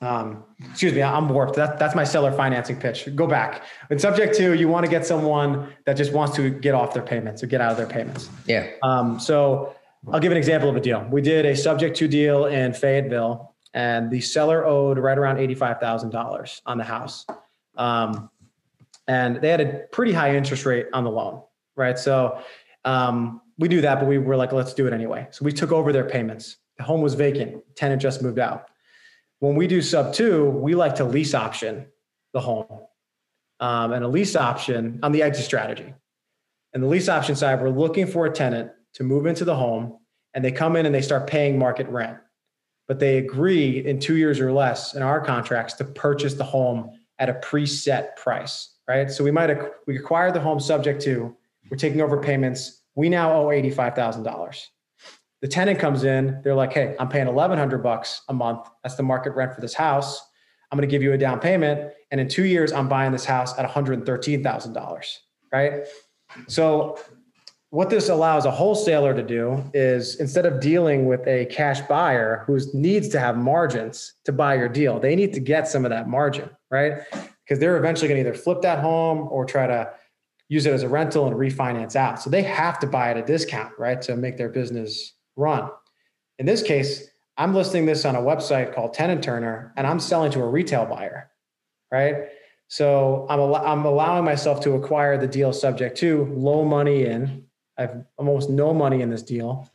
[0.01, 1.57] um, excuse me, I'm warped.
[1.57, 3.09] That, that's my seller financing pitch.
[3.15, 3.63] Go back.
[3.91, 7.03] In subject to, you want to get someone that just wants to get off their
[7.03, 8.29] payments or get out of their payments.
[8.47, 8.69] Yeah.
[8.83, 9.75] Um, so
[10.13, 11.07] I'll give an example of a deal.
[11.11, 16.61] We did a subject to deal in Fayetteville, and the seller owed right around $85,000
[16.67, 17.27] on the house.
[17.77, 18.31] Um,
[19.09, 21.43] and they had a pretty high interest rate on the loan,
[21.75, 21.99] right?
[21.99, 22.41] So
[22.85, 25.27] um, we knew that, but we were like, let's do it anyway.
[25.31, 26.57] So we took over their payments.
[26.79, 28.69] The home was vacant, tenant just moved out.
[29.41, 31.87] When we do sub two, we like to lease option
[32.33, 32.67] the home.
[33.61, 35.95] Um, and a lease option on the exit strategy.
[36.75, 39.99] And the lease option side, we're looking for a tenant to move into the home
[40.35, 42.19] and they come in and they start paying market rent.
[42.87, 46.91] But they agree in two years or less in our contracts to purchase the home
[47.19, 49.11] at a preset price right?
[49.11, 51.35] So we might have, we acquired the home subject to,
[51.71, 52.83] we're taking over payments.
[52.95, 54.67] We now owe $85,000.
[55.47, 58.67] The tenant comes in, they're like, hey, I'm paying 1100 bucks a month.
[58.83, 60.21] That's the market rent for this house.
[60.73, 61.93] I'm going to give you a down payment.
[62.11, 65.17] And in two years, I'm buying this house at $113,000,
[65.53, 65.85] right?
[66.49, 66.99] So
[67.71, 72.43] what this allows a wholesaler to do is instead of dealing with a cash buyer
[72.49, 75.93] who needs to have margins to buy your deal, they need to get some of
[75.93, 77.03] that margin, right?
[77.45, 79.93] Because they're eventually going to either flip that home or try to
[80.49, 82.21] use it as a rental and refinance out.
[82.21, 85.71] So they have to buy at a discount, right, to make their business run.
[86.39, 90.33] In this case, I'm listing this on a website called Tenant Turner and I'm selling
[90.33, 91.31] to a retail buyer,
[91.93, 92.29] right?
[92.69, 97.45] So I'm, al- I'm allowing myself to acquire the deal subject to low money in.
[97.79, 99.71] I have almost no money in this deal.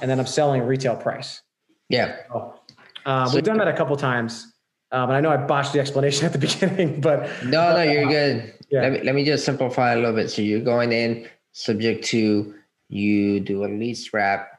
[0.00, 1.42] And then I'm selling retail price.
[1.88, 2.16] Yeah.
[2.30, 2.60] So,
[3.06, 4.52] uh, we've done that a couple times.
[4.92, 8.06] Um, and I know I botched the explanation at the beginning, but no, no, you're
[8.06, 8.54] good.
[8.70, 8.82] Yeah.
[8.82, 10.30] Let me, let me just simplify a little bit.
[10.30, 12.54] So you're going in subject to
[12.88, 14.57] you do a lease wrap,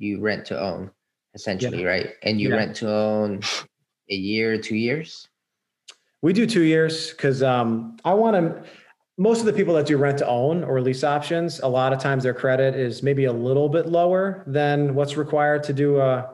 [0.00, 0.90] you rent to own
[1.34, 1.88] essentially, yeah.
[1.88, 2.10] right?
[2.22, 2.56] And you yeah.
[2.56, 3.40] rent to own
[4.10, 5.28] a year, two years?
[6.22, 8.64] We do two years because um, I want to.
[9.16, 11.98] Most of the people that do rent to own or lease options, a lot of
[11.98, 16.26] times their credit is maybe a little bit lower than what's required to do a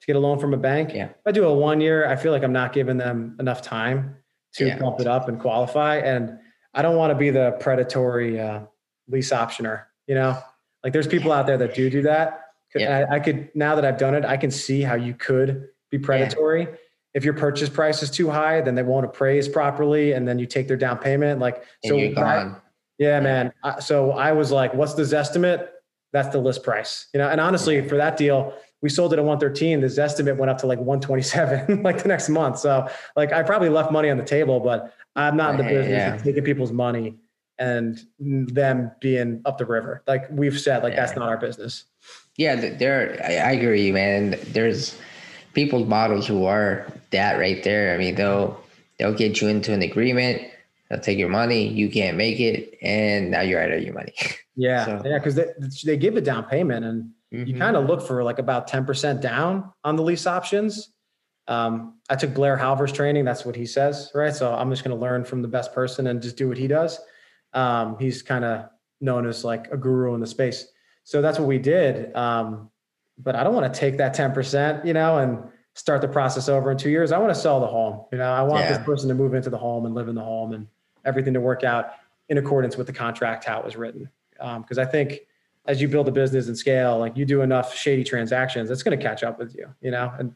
[0.00, 0.92] to get a loan from a bank.
[0.94, 1.06] Yeah.
[1.10, 4.16] If I do a one year, I feel like I'm not giving them enough time
[4.54, 4.78] to yeah.
[4.78, 5.96] bump it up and qualify.
[5.96, 6.38] And
[6.72, 8.60] I don't want to be the predatory uh,
[9.06, 9.84] lease optioner.
[10.06, 10.38] You know,
[10.82, 12.49] like there's people out there that do do that.
[12.74, 13.06] Yeah.
[13.10, 15.98] I, I, could now that I've done it, I can see how you could be
[15.98, 16.62] predatory.
[16.62, 16.76] Yeah.
[17.12, 20.46] If your purchase price is too high, then they won't appraise properly, and then you
[20.46, 21.40] take their down payment.
[21.40, 22.60] Like and so, gone.
[22.98, 23.52] yeah, man.
[23.80, 25.72] So I was like, "What's the estimate?"
[26.12, 27.28] That's the list price, you know.
[27.28, 29.80] And honestly, for that deal, we sold it at 113.
[29.80, 32.58] The estimate went up to like 127 like the next month.
[32.58, 35.88] So like I probably left money on the table, but I'm not in the business
[35.88, 36.14] yeah.
[36.14, 37.16] of taking people's money
[37.58, 40.02] and them being up the river.
[40.06, 41.00] Like we've said, like yeah.
[41.00, 41.84] that's not our business.
[42.40, 43.20] Yeah, there.
[43.22, 44.38] I, I agree, man.
[44.44, 44.98] There's
[45.52, 47.94] people models who are that right there.
[47.94, 48.58] I mean, they'll
[48.98, 50.50] they'll get you into an agreement.
[50.88, 51.68] They'll take your money.
[51.68, 54.14] You can't make it, and now you're out of your money.
[54.56, 55.02] Yeah, so.
[55.06, 55.46] yeah, because they,
[55.86, 57.46] they give a down payment, and mm-hmm.
[57.46, 60.90] you kind of look for like about ten percent down on the lease options.
[61.48, 63.24] Um, I took Blair Halver's training.
[63.24, 64.34] That's what he says, right?
[64.34, 66.66] So I'm just going to learn from the best person and just do what he
[66.66, 67.00] does.
[67.54, 68.68] Um, he's kind of
[69.00, 70.66] known as like a guru in the space.
[71.04, 72.14] So that's what we did.
[72.14, 72.70] Um,
[73.18, 75.42] but I don't want to take that 10%, you know, and
[75.74, 77.12] start the process over in two years.
[77.12, 78.04] I want to sell the home.
[78.12, 78.76] You know, I want yeah.
[78.76, 80.66] this person to move into the home and live in the home and
[81.04, 81.92] everything to work out
[82.28, 84.08] in accordance with the contract, how it was written.
[84.32, 85.20] Because um, I think
[85.66, 88.98] as you build a business and scale, like you do enough shady transactions, it's going
[88.98, 90.12] to catch up with you, you know?
[90.18, 90.34] And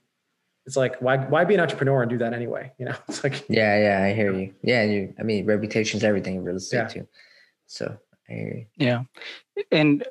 [0.67, 2.73] it's like, why, why be an entrepreneur and do that anyway?
[2.79, 4.55] You know, it's like, yeah, yeah, I hear you.
[4.63, 4.85] Yeah.
[4.85, 6.89] You, I mean, reputation's everything in real estate yeah.
[6.89, 7.09] too.
[7.67, 7.97] So
[8.29, 8.67] I hear you.
[8.77, 9.03] Yeah.
[9.71, 10.05] And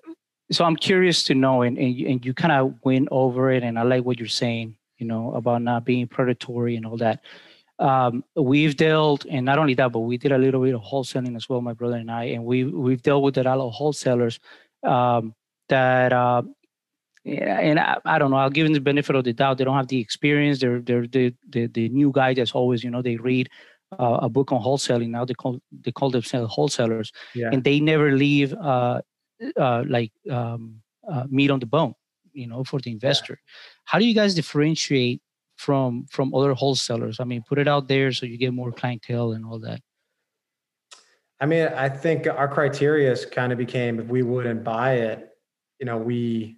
[0.56, 3.64] so I'm curious to know, and, and you, and you kind of went over it,
[3.64, 7.22] and I like what you're saying, you know, about not being predatory and all that.
[7.80, 11.36] Um, we've dealt, and not only that, but we did a little bit of wholesaling
[11.36, 14.40] as well, my brother and I, and we we've dealt with a lot of wholesalers
[14.84, 15.34] um,
[15.70, 16.44] that, uh,
[17.26, 19.58] and I, I, don't know, I'll give them the benefit of the doubt.
[19.58, 20.60] They don't have the experience.
[20.60, 23.50] They're they're the the, the new guy that's always, you know, they read
[24.00, 25.10] uh, a book on wholesaling.
[25.10, 27.50] Now they call they call themselves wholesalers, yeah.
[27.52, 29.02] and they never leave uh,
[29.58, 31.94] uh, like um, uh, meat on the bone,
[32.34, 33.40] you know, for the investor.
[33.40, 33.52] Yeah.
[33.86, 35.22] How do you guys differentiate
[35.58, 37.20] from from other wholesalers?
[37.20, 39.82] I mean, put it out there so you get more clientele and all that.
[41.40, 45.30] I mean, I think our criteria kind of became if we wouldn't buy it,
[45.80, 46.58] you know, we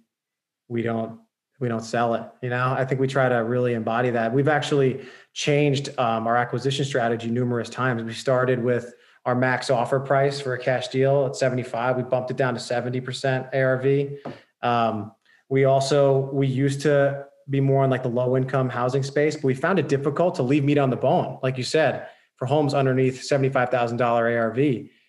[0.68, 1.20] we don't
[1.58, 2.22] we don't sell it.
[2.42, 4.32] You know, I think we try to really embody that.
[4.32, 8.02] We've actually changed um, our acquisition strategy numerous times.
[8.02, 8.94] We started with
[9.26, 11.96] our max offer price for a cash deal at 75.
[11.96, 14.34] We bumped it down to 70% ARV.
[14.62, 15.12] Um,
[15.48, 19.44] we also, we used to be more on like the low income housing space, but
[19.44, 21.38] we found it difficult to leave meat on the bone.
[21.42, 24.58] Like you said, for homes underneath $75,000 ARV.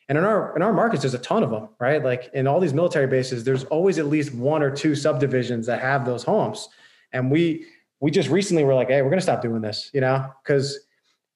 [0.09, 2.03] And in our, in our markets, there's a ton of them, right?
[2.03, 5.81] Like in all these military bases, there's always at least one or two subdivisions that
[5.81, 6.69] have those homes.
[7.13, 7.65] And we,
[7.99, 10.86] we just recently were like, Hey, we're to stop doing this, you know, because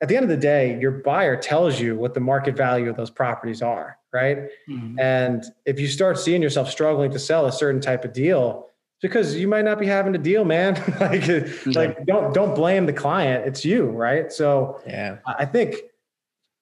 [0.01, 2.97] at the end of the day, your buyer tells you what the market value of
[2.97, 4.49] those properties are, right?
[4.67, 4.99] Mm-hmm.
[4.99, 8.67] And if you start seeing yourself struggling to sell a certain type of deal,
[9.01, 10.75] because you might not be having a deal, man.
[10.99, 11.47] like, yeah.
[11.67, 13.47] like don't don't blame the client.
[13.47, 14.31] It's you, right?
[14.31, 15.75] So yeah, I think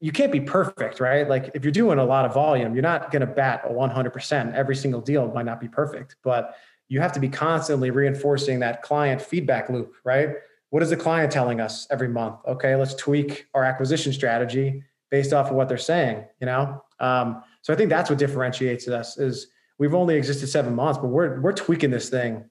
[0.01, 1.27] you can't be perfect, right?
[1.27, 4.53] Like if you're doing a lot of volume, you're not going to bat a 100%.
[4.53, 6.55] Every single deal might not be perfect, but
[6.87, 10.35] you have to be constantly reinforcing that client feedback loop, right?
[10.69, 12.35] What is the client telling us every month?
[12.47, 16.25] Okay, let's tweak our acquisition strategy based off of what they're saying.
[16.39, 19.47] You know, um, so I think that's what differentiates us is
[19.79, 22.45] we've only existed seven months, but we're we're tweaking this thing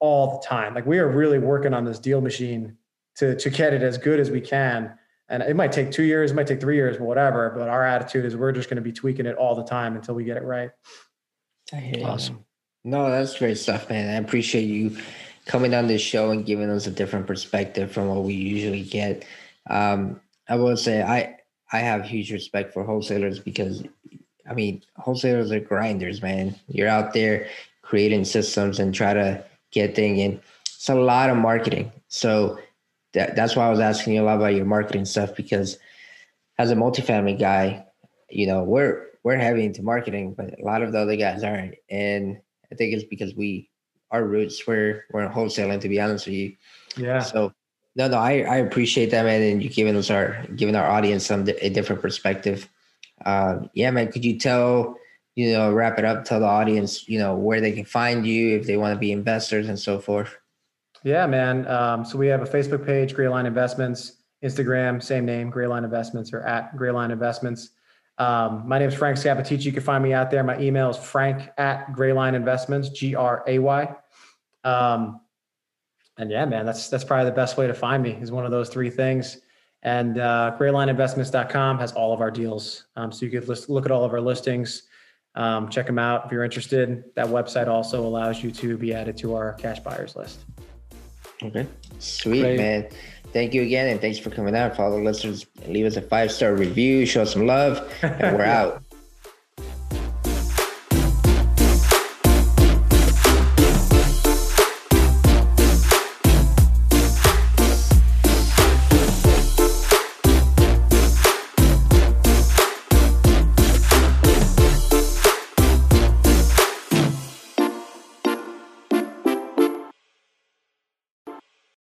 [0.00, 0.74] all the time.
[0.74, 2.76] Like we are really working on this deal machine
[3.16, 4.96] to to get it as good as we can
[5.28, 7.50] And it might take two years, it might take three years, whatever.
[7.50, 10.14] But our attitude is we're just going to be tweaking it all the time until
[10.14, 10.70] we get it right.
[12.04, 12.44] Awesome.
[12.84, 14.08] No, that's great stuff, man.
[14.08, 14.96] I appreciate you
[15.48, 19.24] coming on this show and giving us a different perspective from what we usually get.
[19.68, 21.36] Um, I will say I
[21.72, 23.82] I have huge respect for wholesalers because
[24.48, 26.54] I mean wholesalers are grinders, man.
[26.68, 27.48] You're out there
[27.82, 29.42] creating systems and try to
[29.72, 30.40] get things in.
[30.66, 31.90] It's a lot of marketing.
[32.08, 32.58] So
[33.14, 35.78] that, that's why I was asking you a lot about your marketing stuff because
[36.58, 37.86] as a multifamily guy,
[38.28, 41.74] you know, we're we're heavy into marketing, but a lot of the other guys aren't.
[41.90, 42.38] And
[42.70, 43.70] I think it's because we
[44.10, 46.56] our roots were we're in wholesaling to be honest with you.
[46.96, 47.20] Yeah.
[47.20, 47.52] So
[47.96, 51.26] no, no, I, I appreciate that, man, and you giving us our giving our audience
[51.26, 52.68] some a different perspective.
[53.24, 54.12] Uh, yeah, man.
[54.12, 54.96] Could you tell
[55.34, 58.56] you know wrap it up, tell the audience you know where they can find you
[58.56, 60.36] if they want to be investors and so forth.
[61.04, 61.66] Yeah, man.
[61.68, 66.40] Um, so we have a Facebook page, Grayline Investments, Instagram, same name, Grayline Investments, or
[66.42, 67.70] at Grayline Investments.
[68.18, 69.64] Um, my name is Frank Scappaticci.
[69.64, 70.42] You can find me out there.
[70.42, 73.94] My email is frank at Grayline Investments, G R A Y.
[74.64, 75.20] Um,
[76.18, 78.50] and yeah, man, that's that's probably the best way to find me is one of
[78.50, 79.38] those three things.
[79.82, 82.86] And uh, graylineinvestments.com has all of our deals.
[82.96, 84.82] Um, so you could list, look at all of our listings,
[85.36, 87.04] um, check them out if you're interested.
[87.14, 90.40] That website also allows you to be added to our cash buyers list.
[91.44, 91.64] Okay.
[92.00, 92.56] Sweet, Great.
[92.56, 92.88] man.
[93.32, 93.88] Thank you again.
[93.88, 94.78] And thanks for coming out.
[94.78, 98.44] All the listeners, leave us a five star review, show us some love, and we're
[98.44, 98.82] out.